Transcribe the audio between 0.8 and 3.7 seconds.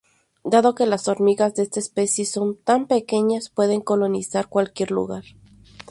las hormigas de esta especie son tan pequeñas,